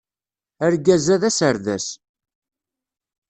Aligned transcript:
Argaz-a 0.65 1.15
d 1.21 1.23
aserdas. 1.29 1.85